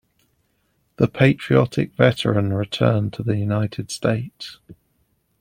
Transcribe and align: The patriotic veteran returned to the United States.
The 0.95 1.07
patriotic 1.07 1.93
veteran 1.93 2.53
returned 2.53 3.13
to 3.13 3.21
the 3.21 3.37
United 3.37 3.91
States. 3.91 4.57